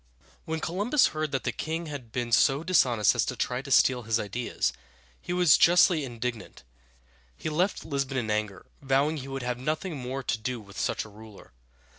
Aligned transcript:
When 0.45 0.59
Columbus 0.59 1.09
heard 1.13 1.31
that 1.31 1.43
the 1.43 1.51
king 1.51 1.85
had 1.85 2.11
been 2.11 2.31
so 2.31 2.63
dishonest 2.63 3.13
as 3.13 3.23
to 3.25 3.35
try 3.35 3.61
to 3.61 3.69
steal 3.69 4.01
his 4.01 4.19
ideas, 4.19 4.73
he 5.21 5.31
was 5.31 5.59
justly 5.59 6.03
indignant. 6.03 6.63
He 7.37 7.49
left 7.51 7.85
Lisbon 7.85 8.17
in 8.17 8.31
anger, 8.31 8.65
vowing 8.81 9.17
he 9.17 9.27
would 9.27 9.43
have 9.43 9.59
nothing 9.59 9.95
more 9.97 10.23
to 10.23 10.39
do 10.39 10.59
with 10.59 10.79
such 10.79 11.05
a 11.05 11.09
ruler. 11.09 11.51